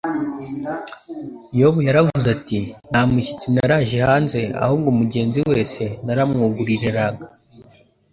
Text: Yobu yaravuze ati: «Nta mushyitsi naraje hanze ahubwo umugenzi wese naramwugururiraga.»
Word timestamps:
Yobu 1.59 1.79
yaravuze 1.87 2.27
ati: 2.37 2.59
«Nta 2.89 3.01
mushyitsi 3.09 3.47
naraje 3.55 3.97
hanze 4.07 4.39
ahubwo 4.63 4.87
umugenzi 4.95 5.39
wese 5.51 5.83
naramwugururiraga.» 6.05 7.23